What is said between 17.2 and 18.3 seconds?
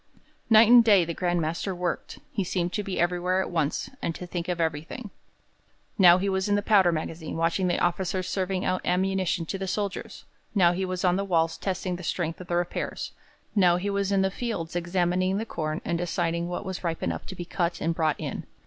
to be cut and brought